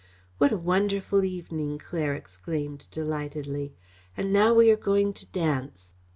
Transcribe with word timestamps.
"What 0.39 0.51
a 0.51 0.57
wonderful 0.57 1.23
evening!" 1.23 1.77
Claire 1.77 2.15
exclaimed 2.15 2.87
delightedly. 2.89 3.75
"And 4.17 4.33
now 4.33 4.51
we 4.51 4.71
are 4.71 4.75
going 4.75 5.13
to 5.13 5.27
dance!" 5.27 5.93